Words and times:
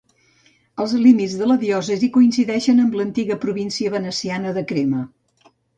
Els 0.85 0.95
límits 1.01 1.35
de 1.41 1.49
la 1.51 1.57
diòcesi 1.65 2.11
coincideixen 2.17 2.83
amb 2.87 2.99
l'antiga 3.01 3.41
província 3.47 3.97
veneciana 3.99 4.57
de 4.59 4.67
Crema. 4.75 5.09